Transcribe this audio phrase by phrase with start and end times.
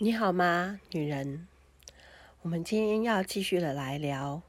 [0.00, 1.48] 你好吗，女人？
[2.42, 4.42] 我们今天要继续的来聊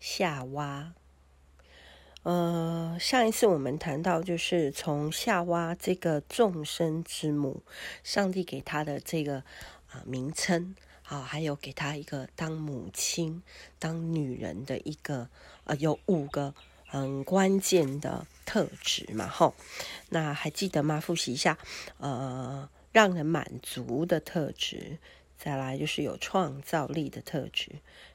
[0.00, 0.94] 夏娃。
[2.22, 7.62] 呃，上一次我们谈到，就是从夏娃这个众生之母，
[8.02, 9.40] 上帝给她的这个
[9.90, 13.42] 啊、名称，好、啊，还有给她一个当母亲、
[13.78, 15.28] 当女人的一个
[15.64, 16.54] 呃，有五个
[16.86, 19.54] 很关键的特质嘛，吼。
[20.08, 20.98] 那还记得吗？
[20.98, 21.58] 复习一下，
[21.98, 22.70] 呃。
[22.96, 24.96] 让人满足的特质，
[25.36, 27.72] 再来就是有创造力的特质，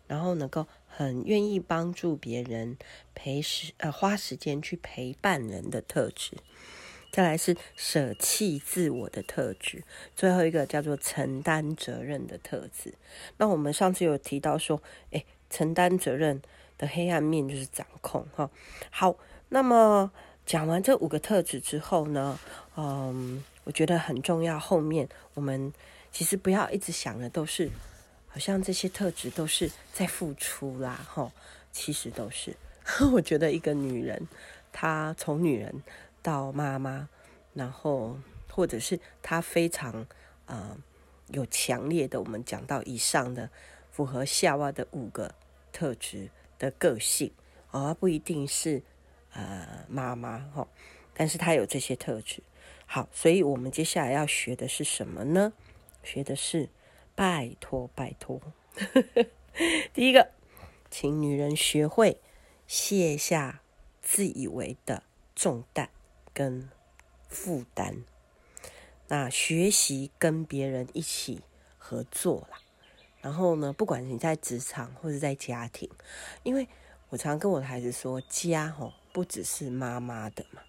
[0.07, 2.75] 然后能够很愿意帮助别人，
[3.13, 6.31] 陪时呃花时间去陪伴人的特质，
[7.11, 9.83] 再来是舍弃自我的特质，
[10.15, 12.95] 最后一个叫做承担责任的特质。
[13.37, 16.41] 那我们上次有提到说，诶，承担责任
[16.79, 18.49] 的黑暗面就是掌控哈。
[18.89, 19.15] 好，
[19.49, 20.11] 那么
[20.43, 22.39] 讲完这五个特质之后呢，
[22.75, 23.43] 嗯。
[23.71, 24.59] 我觉得很重要。
[24.59, 25.71] 后面我们
[26.11, 27.71] 其实不要一直想的都是，
[28.27, 31.31] 好像这些特质都是在付出啦，吼，
[31.71, 32.53] 其实都是。
[33.13, 34.27] 我觉得一个女人，
[34.73, 35.81] 她从女人
[36.21, 37.07] 到妈妈，
[37.53, 38.17] 然后
[38.49, 40.05] 或者是她非常
[40.47, 40.75] 啊、
[41.29, 43.49] 有强烈的，我们讲到以上的
[43.89, 45.33] 符合夏娃的五个
[45.71, 47.31] 特质的个性，
[47.71, 48.83] 而不一定是
[49.31, 50.67] 呃妈妈吼，
[51.13, 52.43] 但是她有这些特质。
[52.93, 55.53] 好，所以我们接下来要学的是什么呢？
[56.03, 56.67] 学的是
[57.15, 58.41] 拜托，拜托。
[59.95, 60.31] 第一个，
[60.89, 62.19] 请女人学会
[62.67, 63.61] 卸下
[64.01, 65.03] 自以为的
[65.33, 65.89] 重担
[66.33, 66.69] 跟
[67.29, 68.03] 负担。
[69.07, 71.43] 那学习跟别人一起
[71.77, 72.59] 合作啦。
[73.21, 75.89] 然后呢，不管你在职场或者在家庭，
[76.43, 76.67] 因为
[77.07, 80.61] 我常跟我的孩子说，家哦，不只是妈妈的嘛，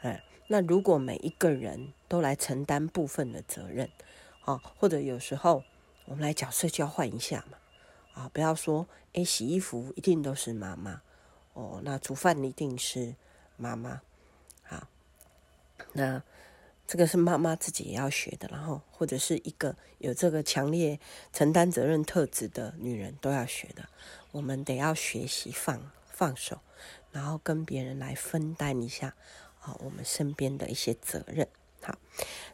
[0.00, 0.24] 哎。
[0.48, 3.90] 那如果每一个人都来承担部分的责任，
[4.44, 5.64] 啊，或者有时候
[6.04, 7.58] 我们来角色交换一下嘛，
[8.14, 11.02] 啊，不要说，诶，洗衣服一定都是妈妈，
[11.54, 13.16] 哦，那煮饭一定是
[13.56, 14.00] 妈妈，
[14.62, 14.86] 好，
[15.94, 16.22] 那
[16.86, 21.00] 这个是妈妈自己也要学的，然后或者是一个有这个强烈
[21.32, 23.88] 承担责任特质的女人都要学的，
[24.30, 26.60] 我们得要学习放放手，
[27.10, 29.16] 然后跟别人来分担一下。
[29.66, 31.48] 好，我们身边的一些责任。
[31.82, 31.98] 好，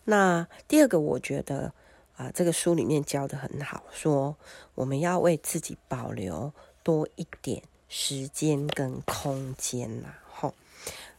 [0.05, 1.75] 那第二个，我觉得
[2.17, 4.35] 啊、呃，这个书里面教得很好，说
[4.75, 10.15] 我们要为自己保留多一点时间跟空间呐。
[10.33, 10.55] 吼，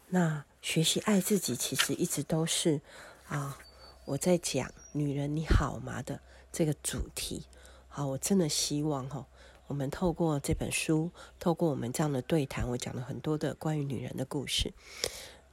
[0.08, 2.82] 那学习爱自己，其实一直都是
[3.28, 3.60] 啊，
[4.06, 6.20] 我在讲“女人你好吗”的
[6.52, 7.46] 这个主题。
[7.88, 9.28] 好，我真的希望哈，
[9.68, 14.74] 我们透过这本书，透过我们这样的对谈，我讲了很多的关于女人的故事。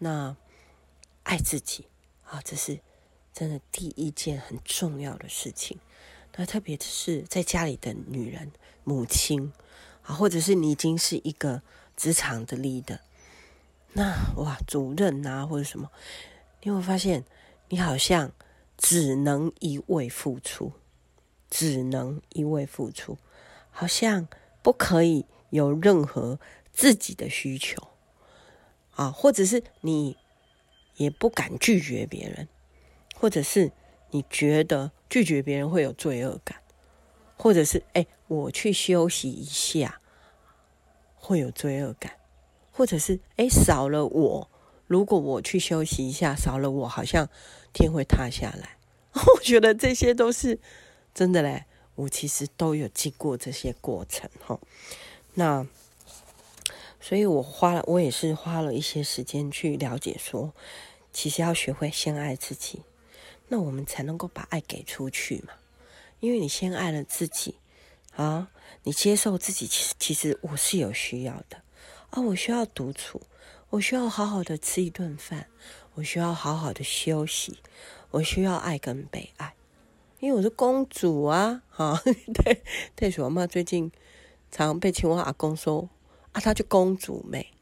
[0.02, 0.34] 那
[1.22, 1.86] 爱自己
[2.24, 2.80] 啊，这是
[3.32, 5.78] 真的第一件很重要的事情。
[6.36, 8.50] 那特别是在家里的女人、
[8.82, 9.52] 母亲
[10.02, 11.60] 啊，或者是你已经是一个
[11.96, 13.00] 职场的 leader，
[13.92, 15.90] 那哇，主任啊，或者什么，
[16.62, 17.24] 你会发现
[17.68, 18.32] 你好像
[18.78, 20.72] 只能一味付出，
[21.50, 23.18] 只能一味付出，
[23.70, 24.26] 好像
[24.62, 26.40] 不可以有任何
[26.72, 27.89] 自己的需求。
[29.00, 30.14] 啊，或者是你
[30.96, 32.46] 也不敢拒绝别人，
[33.16, 33.72] 或者是
[34.10, 36.60] 你觉得拒绝别人会有罪恶感，
[37.34, 40.02] 或者是哎，我去休息一下
[41.14, 42.18] 会有罪恶感，
[42.70, 44.50] 或者是哎，少了我，
[44.86, 47.26] 如果我去休息一下，少了我，好像
[47.72, 48.76] 天会塌下来。
[49.14, 50.60] 我觉得这些都是
[51.14, 54.60] 真的嘞，我其实都有经过这些过程哈。
[55.32, 55.66] 那。
[57.00, 60.52] 所以我花了，我也是花了一些时间去了解说，
[61.12, 62.82] 其实要学会先爱自己，
[63.48, 65.54] 那我们才能够把爱给出去嘛。
[66.20, 67.54] 因为你先爱了自己
[68.14, 68.50] 啊，
[68.82, 71.62] 你接受自己，其实其实我是有需要的
[72.10, 73.22] 啊，我需要独处，
[73.70, 75.46] 我需要好好的吃一顿饭，
[75.94, 77.56] 我需要好好的休息，
[78.10, 79.54] 我需要爱跟被爱，
[80.18, 81.98] 因为我是公主啊，哈，
[82.34, 82.62] 对
[82.94, 83.90] 对，所以我妈最近
[84.50, 85.88] 常被青蛙阿公说。
[86.32, 87.52] 啊，她就公主妹，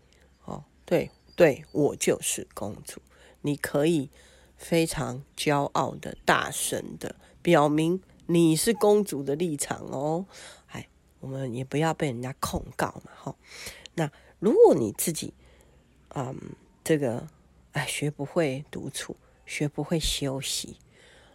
[0.45, 3.01] 哦，对对，我就是公主。
[3.43, 4.11] 你可以
[4.57, 10.27] 非常骄傲的、大声的表明你是公主的立场哦。
[10.67, 10.89] 哎，
[11.21, 13.37] 我们也不要被人家控告嘛，哈、哦。
[13.95, 14.11] 那
[14.41, 15.33] 如果你自己，
[16.15, 16.37] 嗯，
[16.83, 17.29] 这个
[17.73, 19.17] 哎，学不会独处，
[19.47, 20.77] 学不会休息，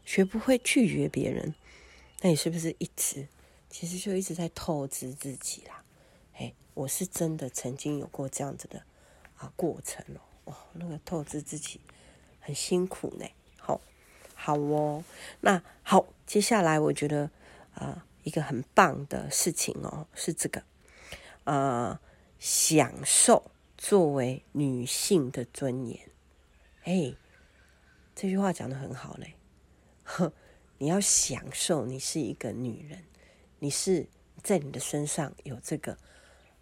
[0.05, 1.55] 学不会拒绝别人，
[2.21, 3.27] 那你是不是一直
[3.69, 5.83] 其实就一直在透支自己啦？
[6.73, 8.83] 我是真的曾经有过这样子的
[9.37, 11.79] 啊过程哦，哇，那个透支自己
[12.39, 13.25] 很辛苦呢。
[13.57, 13.79] 好，
[14.33, 15.03] 好哦，
[15.41, 17.29] 那好，接下来我觉得
[17.75, 20.63] 啊、一个很棒的事情哦，是这个，
[21.43, 21.99] 呃，
[22.39, 26.09] 享受作为女性的尊严。
[26.83, 27.15] 哎，
[28.15, 29.35] 这句话讲得很好嘞，
[30.03, 30.33] 呵，
[30.77, 33.03] 你要享受你是一个女人，
[33.59, 34.07] 你是
[34.41, 35.97] 在你的身上有这个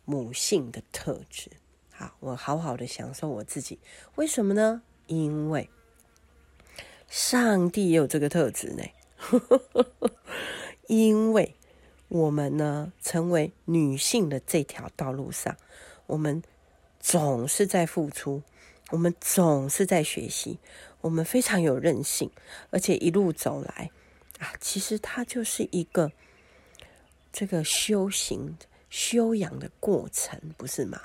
[0.05, 1.51] 母性的特质。
[1.91, 3.79] 好，我好好的享受我自己，
[4.15, 4.81] 为什么呢？
[5.07, 5.69] 因为。
[7.07, 8.83] 上帝也有这个特质呢，
[10.87, 11.55] 因为
[12.07, 15.57] 我们呢，成为女性的这条道路上，
[16.07, 16.41] 我们
[17.01, 18.43] 总是在付出，
[18.91, 20.57] 我们总是在学习，
[21.01, 22.31] 我们非常有韧性，
[22.69, 23.91] 而且一路走来
[24.39, 26.13] 啊，其实它就是一个
[27.33, 28.57] 这个修行、
[28.91, 31.01] 修养的过程，不是吗？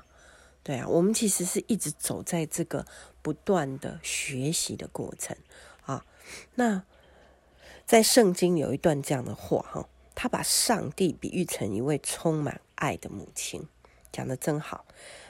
[0.62, 2.84] 对啊，我们其实是一直走在这个
[3.22, 5.34] 不断的学习的过程。
[5.84, 6.04] 啊，
[6.56, 6.82] 那
[7.86, 13.68] 在圣经有一段这样的话哈，他把上帝比喻成一位充满爱的母亲，
[14.10, 14.84] 讲得真好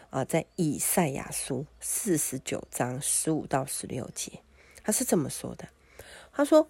[0.08, 0.24] 啊！
[0.24, 4.40] 在以赛亚书四十九章十五到十六节，
[4.82, 5.68] 他是这么说的：
[6.32, 6.66] 他说，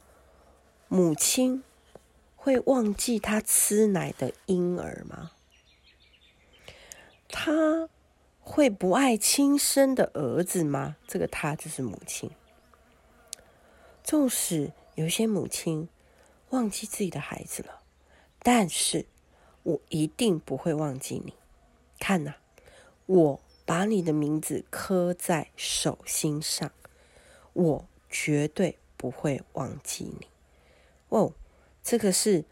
[0.88, 1.62] 母亲
[2.35, 5.31] 会忘记他吃奶的婴儿吗？
[7.28, 7.88] 他
[8.40, 10.96] 会不爱亲生的儿子吗？
[11.06, 12.31] 这个他就是母亲。
[14.05, 15.88] 纵使有些母亲
[16.50, 17.82] 忘记自己的孩子了，
[18.38, 19.06] 但是
[19.64, 21.34] 我一定不会忘记你。
[21.99, 22.37] 看呐、
[23.06, 26.70] 我把你的名字刻在手心上，
[27.52, 30.28] 我绝对不会忘记你。
[31.08, 31.32] 哦，
[31.82, 32.44] 这个是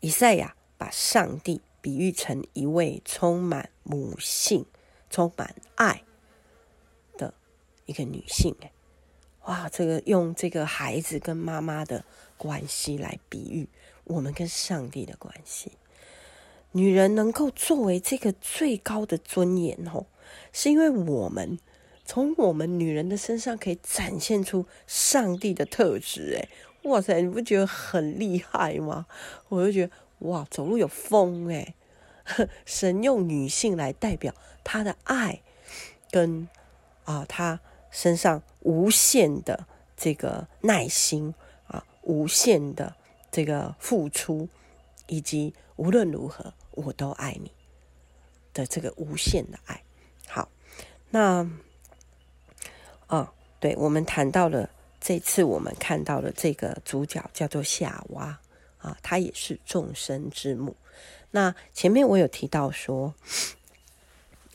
[0.00, 4.64] 以赛亚把上帝比喻成一位充满母性、
[5.10, 6.02] 充满爱
[7.18, 7.34] 的
[7.84, 8.56] 一个女性。
[9.42, 12.02] 哇，这个用这个孩子跟妈妈的
[12.38, 13.68] 关系来比喻
[14.04, 15.72] 我们跟上帝的关系。
[16.72, 20.06] 女人能够作为这个最高的尊严哦，
[20.54, 21.58] 是因为我们
[22.06, 26.38] 从我们女人的身上可以展现出上帝的特质。
[26.40, 26.48] 哎，
[26.84, 29.04] 哇塞，你不觉得很厉害吗？
[29.50, 29.92] 我就觉得
[30.24, 31.74] 哇，走路有风哎。
[32.66, 35.42] 神用女性来代表他的爱
[36.10, 36.48] 跟
[37.04, 37.60] 啊，他。
[37.90, 41.32] 身上无限的这个耐心
[41.68, 42.96] 啊，无限的
[43.30, 44.48] 这个付出，
[45.06, 47.52] 以及无论如何我都爱你
[48.52, 49.84] 的这个无限的爱。
[50.26, 50.48] 好，
[51.10, 51.48] 那
[53.06, 54.68] 啊，对，我们谈到了
[55.00, 58.40] 这次我们看到了这个主角叫做夏娃
[58.84, 60.76] 啊，她也是众生之母。
[61.30, 63.14] 那前面我有提到说，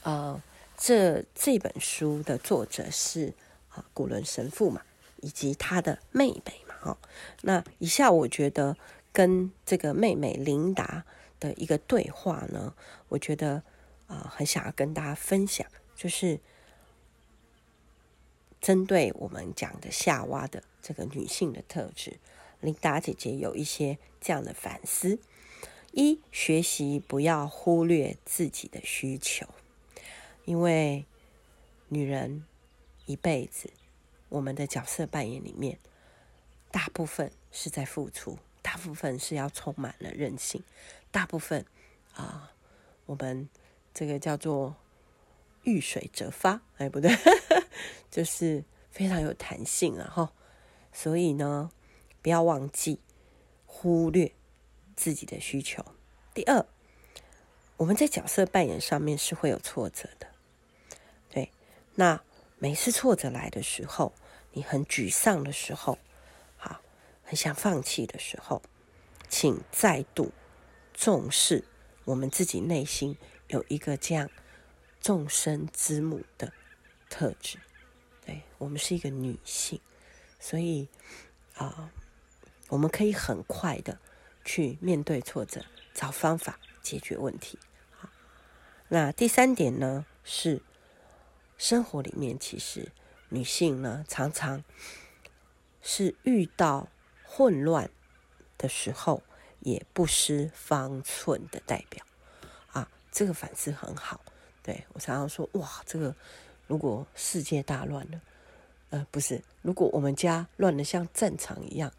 [0.04, 0.42] 啊。
[0.82, 3.34] 这这本书的作者是
[3.68, 4.82] 啊古伦神父嘛，
[5.18, 6.98] 以及他的妹妹嘛，哈。
[7.42, 8.78] 那以下我觉得
[9.12, 11.04] 跟这个妹妹琳达
[11.38, 12.74] 的一个对话呢，
[13.10, 13.62] 我觉得
[14.08, 15.68] 啊很想要跟大家分享，
[15.98, 16.40] 就是
[18.62, 22.18] 针对我们讲的夏娃的这个女性的特质，
[22.62, 25.20] 琳达姐姐有一些这样的反思：
[25.92, 29.48] 一、学习不要忽略自己的需求。
[30.46, 31.06] 因为
[31.88, 32.46] 女人
[33.06, 33.72] 一辈子，
[34.30, 35.80] 我们的角色扮演里面，
[36.72, 40.64] 大部分是在付出，大部分是要充满了韧性，
[41.12, 41.66] 大部分
[42.14, 42.52] 啊，
[43.06, 43.48] 我们
[43.94, 44.76] 这个叫做
[45.64, 47.16] 遇水则发，哎，不对，
[48.12, 50.34] 就是非常有弹性啊，哈。
[50.92, 51.70] 所以呢，
[52.30, 53.00] 不要忘记
[53.66, 54.34] 忽略
[54.96, 55.84] 自己的需求。
[56.32, 56.64] 第二，
[57.76, 60.28] 我们在角色扮演上面是会有挫折的。
[61.32, 61.52] 对
[61.96, 62.22] 那
[62.60, 64.14] 每次挫折来的时候，
[64.52, 65.98] 你很沮丧的时候，
[66.56, 66.82] 好，
[67.24, 68.62] 很想放弃的时候，
[69.28, 70.32] 请再度
[70.94, 71.66] 重视
[72.06, 73.18] 我们自己内心
[73.48, 74.30] 有一个这样
[75.02, 76.54] 众生之母的
[77.10, 77.58] 特质。
[78.24, 79.82] 对，我们是一个女性，
[80.40, 80.88] 所以
[81.56, 81.92] 啊、
[82.70, 84.00] 我们可以很快的
[84.46, 87.60] 去面对挫折，找方法解决问题。
[87.92, 88.10] 好，
[88.88, 90.62] 那第三点呢是。
[91.62, 92.90] 生活里面，其实
[93.28, 94.64] 女性呢，常常
[95.82, 96.88] 是遇到
[97.26, 97.92] 混乱
[98.58, 99.24] 的时候，
[99.60, 102.06] 也不失方寸的代表
[102.72, 102.90] 啊。
[103.12, 104.22] 这个反思很好。
[104.64, 106.16] 对，我常常说，哇，这个
[106.66, 108.22] 如果世界大乱了，
[108.92, 111.92] 呃，不是，如果我们家乱得像战场一样，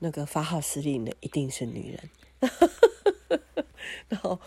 [0.00, 2.10] 那个发号施令的一定是女人，
[4.08, 4.40] 然后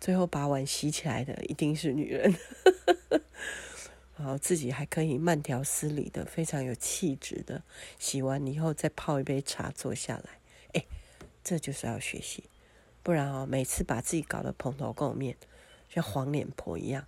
[0.00, 2.34] 最后把碗洗起来的一定是女人。
[4.16, 7.64] 然后自己还可以慢条斯理的，非常有气质的，
[7.98, 10.38] 洗完以后再泡一杯茶坐下来，
[10.74, 10.84] 哎，
[11.42, 12.44] 这就是要学习，
[13.02, 15.36] 不然、哦，每次把自己搞得蓬头垢面，
[15.88, 17.04] 像黄脸婆一样，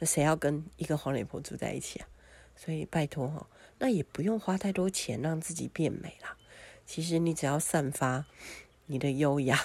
[0.00, 2.08] 那谁要跟一个黄脸婆住在一起啊？
[2.54, 3.46] 所以拜托哈、哦，
[3.78, 6.36] 那也不用花太多钱让自己变美啦。
[6.90, 8.24] 其实你只要散发
[8.86, 9.64] 你的优雅，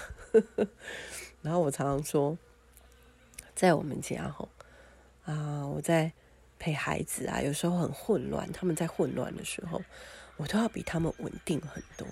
[1.41, 2.37] 然后我常常说，
[3.55, 4.47] 在我们家哈、
[5.25, 6.11] 哦，啊，我在。
[6.57, 8.49] 陪孩子啊，有时候很混乱。
[8.53, 9.81] 他们在混乱的时候，
[10.37, 12.07] 我都要比他们稳定很多。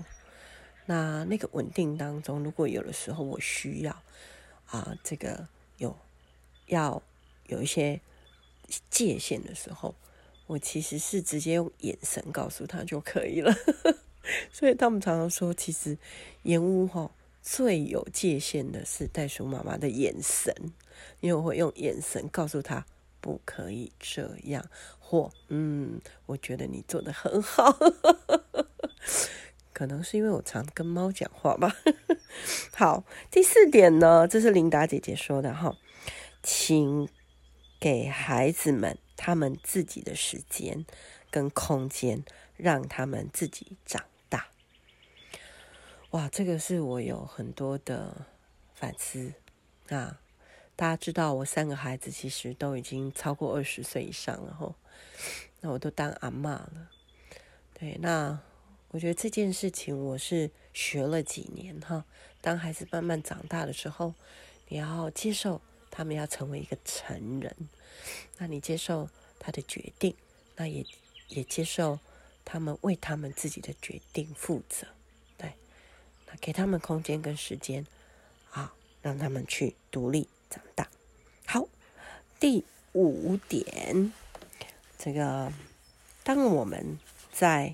[0.85, 4.03] 那那个稳定当中，如果有的时候我需要
[4.67, 5.95] 啊，这个有
[6.67, 7.01] 要
[7.47, 8.01] 有一些
[8.89, 9.95] 界限的时候，
[10.45, 13.55] 我其实是直接用眼神告诉他就可以了。
[14.51, 15.97] 所以他们常常说，其实
[16.43, 17.11] 燕屋哈
[17.41, 20.53] 最有界限的是袋鼠妈妈的眼神，
[21.19, 22.85] 因为我会用眼神告诉他。
[23.21, 24.65] 不可以这样，
[24.99, 27.71] 或嗯，我觉得你做得很好，
[29.71, 31.73] 可能是因为我常跟猫讲话吧。
[32.75, 35.77] 好，第四点呢，这是琳达姐姐说的哈，
[36.43, 37.07] 请
[37.79, 40.85] 给孩子们他们自己的时间
[41.31, 42.25] 跟空间，
[42.57, 44.03] 让他们自己长。
[46.13, 48.27] 哇，这个是我有很多的
[48.75, 49.33] 反思
[49.89, 50.19] 啊。
[50.75, 54.75] 大家知道，我三个孩子其实都已经超过二十岁以上了吼，
[55.61, 56.91] 那我都当阿嬷了。
[57.73, 58.39] 对，那
[58.89, 62.05] 我觉得这件事情我是学了几年哈。
[62.41, 64.13] 当孩子慢慢长大的时候，
[64.67, 67.55] 你要接受他们要成为一个成人，
[68.37, 70.15] 那你接受他的决定，
[70.57, 70.85] 那也
[71.29, 71.97] 也接受
[72.45, 74.85] 他们为他们自己的决定负责。
[76.39, 77.85] 给他们空间跟时间，
[78.51, 80.27] 啊，让他们去独立。
[80.49, 80.87] 长大，
[81.47, 81.67] 好，
[82.39, 84.13] 第五点，
[84.99, 85.51] 这个
[86.23, 86.99] 当我们
[87.31, 87.73] 在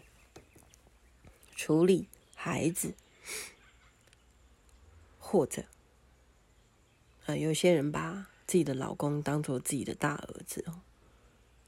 [1.57, 2.93] 处理孩子，
[5.19, 5.65] 或者
[7.25, 10.79] 啊、有些人把自己的老公当做自己的大儿子哦，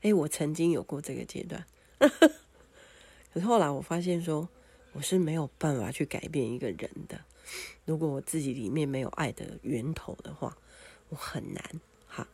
[0.02, 1.66] 哎，我曾经有过这个阶段，
[2.00, 4.48] 可是后来我发现说，
[4.94, 7.24] 我是没有办法去改变一个人的，
[7.86, 10.58] 如果我自己里面没有爱的源头的话。
[11.12, 12.26] 我很难哈，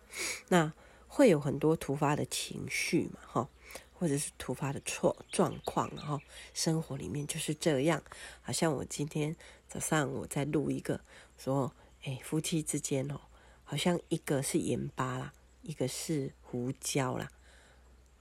[0.49, 0.71] 那
[1.07, 3.49] 会有很多突发的情绪嘛哈，
[3.91, 6.21] 或者是突发的错状况哈，
[6.53, 8.03] 生活里面就是这样。
[8.39, 9.35] 好像我今天
[9.67, 11.01] 早上我在录一个
[11.39, 11.73] 说，
[12.03, 13.19] 哎，夫妻之间哦，
[13.63, 15.33] 好像一个是盐巴啦，
[15.63, 17.31] 一个是胡椒啦，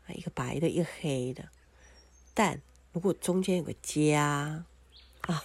[0.07, 1.51] 啊一个白的，一个黑的。
[2.33, 2.63] 但
[2.97, 4.65] 如果中间有个家
[5.29, 5.45] 啊，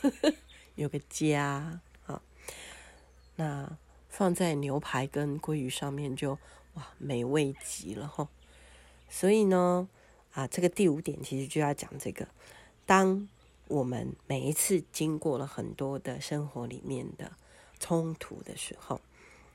[0.76, 2.22] 有个家啊，
[3.36, 3.78] 那。
[4.08, 6.38] 放在牛排跟鲑鱼上面就
[6.74, 8.28] 哇美味极了哈，
[9.10, 9.88] 所以呢
[10.34, 12.28] 啊这个第五点其实就要讲这个，
[12.86, 13.30] 当
[13.70, 17.32] 我们每一次经过了很多的生活里面的
[17.80, 19.00] 冲突的时候，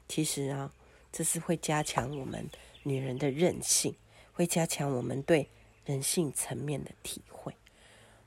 [0.09, 0.73] 其实啊
[1.12, 2.49] 这是会加强我们
[2.83, 3.95] 女人的韧性，
[4.33, 5.50] 会加强我们对
[5.85, 7.55] 人性层面的体会，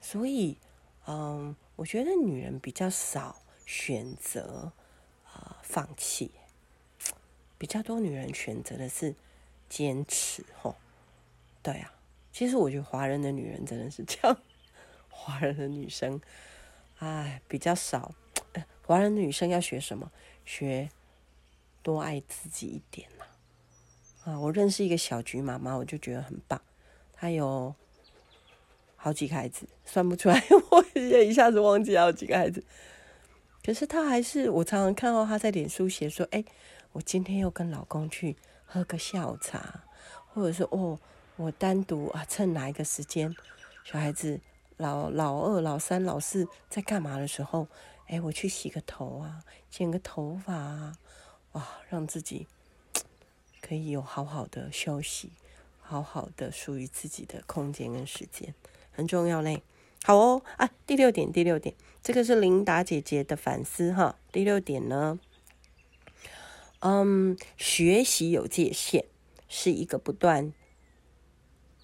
[0.02, 0.58] 所以
[1.06, 4.72] 嗯我觉得女人比较少选择
[5.26, 5.58] 啊。
[5.62, 6.32] 放弃，
[7.60, 9.14] 比较多女人选择的是
[9.70, 10.76] 坚持，吼，
[11.62, 11.94] 对啊，
[12.34, 14.42] 其实我觉得华人的女人真的是这样，
[15.10, 16.20] 华人的女生，
[16.98, 18.16] 哎，比较少。
[18.84, 20.12] 华人女生要学什么？
[20.44, 20.90] 学
[21.84, 23.26] 多爱自己一点呐。
[24.24, 26.60] 啊，我认识一个小菊妈妈，我就觉得很棒。
[27.14, 27.76] 她有
[29.02, 32.62] 好几个孩子，算不出来， 我也一下子忘记好几个孩子。
[33.64, 36.44] 可是他还是，我常常看到他在脸书写说：“哎，
[36.92, 39.84] 我今天又跟老公去喝个下午茶，
[40.34, 41.00] 或者是哦，
[41.38, 43.34] 我单独啊，趁哪一个时间，
[43.86, 44.42] 小孩子
[44.78, 47.68] 老老二、老三、老四在干嘛的时候，
[48.08, 50.98] 哎，我去洗个头啊，剪个头发啊，
[51.54, 52.48] 哇，让自己
[53.62, 55.32] 可以有好好的休息，
[55.82, 58.54] 好好的属于自己的空间跟时间，
[59.00, 59.64] 很重要嘞。”
[60.04, 64.18] 好哦，啊，第六点，第六点，这个是琳达姐姐的反思哈。
[64.32, 65.20] 第六点呢，
[66.80, 69.06] 嗯，学习有界限，
[69.48, 70.54] 是一个不断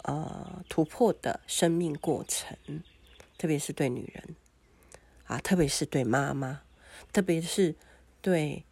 [0.02, 2.56] 呃突破的生命过程，
[3.36, 4.36] 特别是对女人
[5.26, 6.62] 啊，特别是对妈妈，
[7.12, 7.74] 特别是
[8.22, 8.64] 对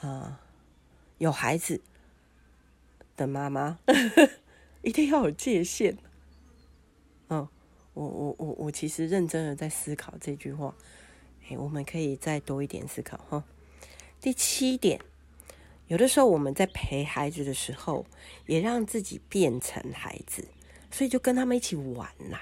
[0.00, 0.40] 啊、
[1.18, 1.82] 有孩子
[3.16, 3.78] 的妈妈，
[4.82, 5.98] 一定要有界限，
[7.98, 10.72] 我我我我其实认真的在思考这句话，
[11.48, 13.42] 哎，我们可以再多一点思考哈。
[14.20, 15.00] 第七点，
[15.88, 18.06] 有的时候我们在陪孩子的时候，
[18.46, 20.46] 也让自己变成孩子，
[20.92, 22.38] 所以就跟他们一起玩呐，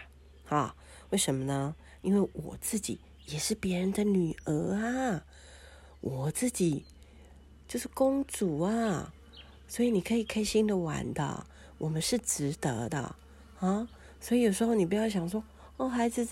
[0.54, 0.76] 啊，
[1.08, 1.74] 为什么呢？
[2.02, 5.24] 因为我自己也是别人的女儿啊，
[6.02, 6.84] 我自己
[7.66, 9.14] 就是公主啊，
[9.66, 11.46] 所以你可以开心的玩的，
[11.78, 13.16] 我们是值得的
[13.58, 13.88] 啊。
[14.20, 15.42] 所以有时候你不要想说，
[15.76, 16.26] 哦，孩子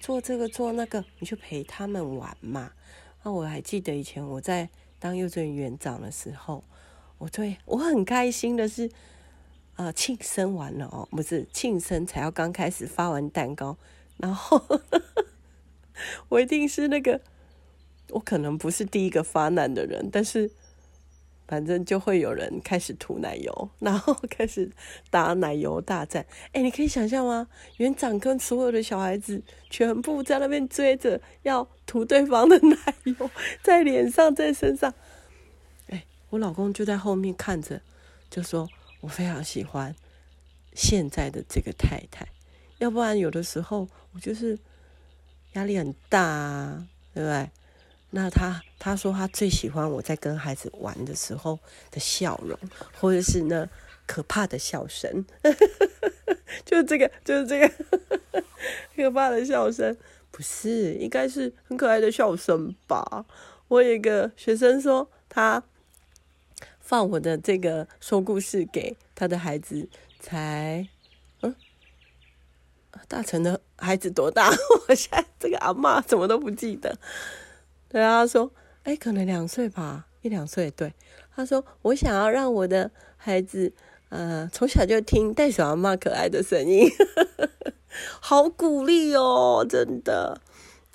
[0.00, 2.72] 做这个做那个，你就陪他们玩嘛。
[3.22, 4.68] 那我还记得以前我在。
[5.00, 6.64] 当幼稚园园长的时候，
[7.18, 8.90] 我对我很开心的是，
[9.76, 13.76] 呃，庆生完了哦，不是庆生才要刚开始发完蛋糕，
[14.16, 15.00] 然后呵呵
[16.28, 17.20] 我一定是那个，
[18.10, 20.50] 我可能不是第一个发难的人，但是
[21.48, 24.70] 反正就会有人开始涂奶油，然后开始
[25.10, 26.24] 打奶油大战。
[26.52, 27.48] 哎，你可以想象吗？
[27.78, 31.66] 园长跟所有的小孩子全部在那边追着要。
[31.88, 33.30] 涂对方的奶油
[33.62, 34.92] 在脸上，在身上，
[35.88, 37.80] 哎，我老公就在后面看着，
[38.28, 38.68] 就说
[39.00, 39.96] ：“我非常喜欢
[40.74, 42.28] 现在的这个太太，
[42.76, 44.58] 要不然有的时候我就是
[45.54, 47.48] 压力很大啊，对不对？”
[48.10, 51.58] 那他他说他最喜欢我在跟孩子玩的时候
[51.90, 52.58] 的笑容，
[52.98, 53.68] 或者是那
[54.06, 55.24] 可怕的笑声，
[56.64, 57.70] 就是这个，就是这个
[58.96, 59.96] 可怕的笑声。
[60.30, 63.24] 不是，应该是很可爱的笑声吧？
[63.66, 65.62] 我有一个学生说，他
[66.80, 69.88] 放我的这个说故事给他的孩子，
[70.20, 70.86] 才
[71.40, 71.54] 嗯，
[73.08, 74.48] 大成的孩子多大？
[74.88, 76.96] 我现在这个阿嬷怎么都不记得。
[77.88, 78.50] 对啊，他说，
[78.84, 80.70] 哎，可能两岁吧，一两岁。
[80.70, 80.94] 对，
[81.34, 83.72] 他说，我想要让我的孩子，
[84.10, 86.88] 呃，从小就听袋鼠阿嬷可爱的声音。
[88.20, 90.40] 好鼓励哦，真的，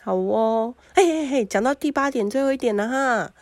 [0.03, 3.33] 好哦，嘿嘿嘿，讲到第八点，最后一点了哈。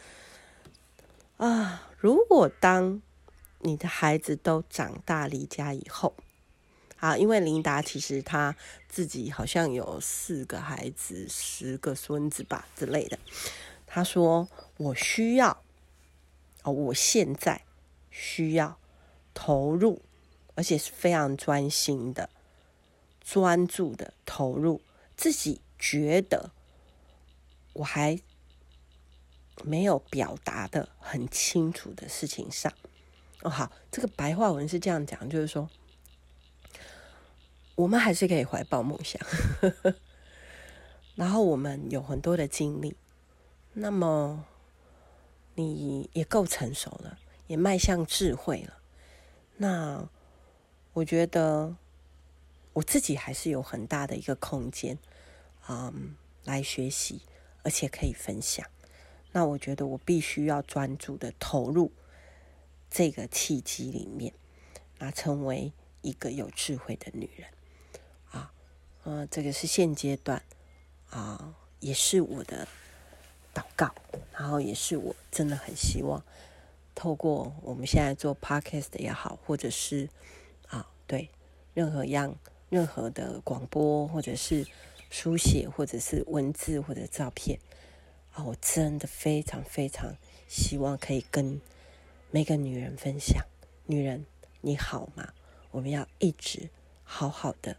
[1.37, 3.01] 啊，如果当
[3.59, 6.15] 你的孩子都长大离家以后，
[7.01, 8.55] 啊，因为琳达其实她
[8.87, 13.19] 自己好像有四个孩子、十个孙子吧之类的，
[13.85, 15.61] 她说我需要，
[16.63, 17.63] 哦，我现在
[18.09, 18.77] 需要
[19.33, 20.01] 投入，
[20.55, 22.29] 而且是非常专心的。
[23.23, 24.81] 专注的投入
[25.15, 26.51] 自己觉得
[27.73, 28.19] 我还
[29.63, 32.73] 没有表达的很清楚的事情上
[33.41, 35.69] 哦，好，这个白话文是这样讲，就是说
[37.81, 39.21] 我们还是可以怀抱梦想，
[41.15, 42.95] 然后我们有很多的经历，
[43.73, 44.45] 那么
[45.55, 47.17] 你也够成熟了，
[47.47, 48.77] 也迈向智慧了，
[49.57, 50.09] 那
[50.93, 51.75] 我觉得。
[52.73, 54.97] 我自己还是有很大的一个空间，
[55.67, 56.15] 嗯，
[56.45, 57.21] 来学习，
[57.63, 58.65] 而且可以分享。
[59.33, 61.91] 那我觉得我必须要专注的投入
[62.89, 64.33] 这个契机里面，
[64.99, 67.49] 那成为一个有智慧的女人
[69.03, 70.41] 啊，这个是现阶段
[71.09, 72.67] 啊，也是我的
[73.53, 73.93] 祷告，
[74.33, 76.23] 然后也是我真的很希望
[76.95, 80.09] 透过我们现在做 podcast 也好，或者是
[80.67, 81.29] 啊，对
[81.73, 82.35] 任何样。
[82.71, 84.65] 任何的广播，或者是
[85.09, 87.59] 书写，或者是文字，或者照片，
[88.31, 90.15] 啊，我真的非常非常
[90.47, 91.59] 希望可以跟
[92.29, 93.45] 每个女人分享。
[93.87, 94.25] 女人，
[94.61, 95.33] 你好吗？
[95.71, 96.69] 我们要一直
[97.03, 97.75] 好好的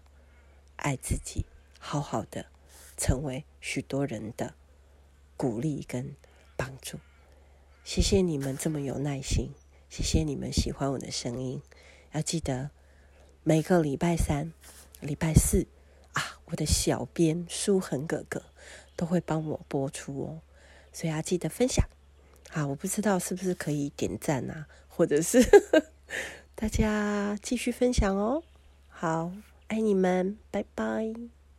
[0.83, 1.47] 爱自己，
[1.79, 2.47] 好好的
[2.97, 4.55] 成为许多人的
[5.37, 6.17] 鼓励跟
[6.57, 6.99] 帮助。
[7.85, 9.53] 谢谢你们这么有耐心，
[9.89, 11.63] 谢谢你们喜欢我的声音。
[12.13, 12.71] 要记得
[13.43, 14.53] 每个礼拜三。
[15.01, 15.67] 礼拜四
[16.13, 18.45] 啊，我的小编书恒哥哥
[18.95, 20.43] 都会帮我播出哦，
[20.93, 21.85] 所以要记得分享。
[22.49, 25.43] 好，我不知道是不是可以点赞啊，或者是
[26.55, 28.45] 大家继续分享哦。
[28.89, 29.33] 好，
[29.73, 31.15] 爱你们，拜拜。